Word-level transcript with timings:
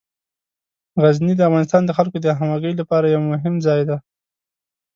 غزني 1.01 1.33
د 1.37 1.41
افغانستان 1.49 1.81
د 1.85 1.91
خلکو 1.97 2.17
د 2.21 2.27
همغږۍ 2.39 2.73
لپاره 2.81 3.05
یو 3.07 3.21
مهم 3.31 3.55
ځای 3.65 3.81
دی. 3.89 3.97